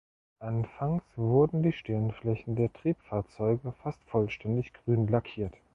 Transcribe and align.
Anfangs 0.39 1.03
wurden 1.15 1.61
die 1.61 1.73
Stirnflächen 1.73 2.55
der 2.55 2.73
Triebfahrzeuge 2.73 3.71
fast 3.83 4.03
vollständig 4.05 4.73
grün 4.73 5.05
lackiert. 5.07 5.53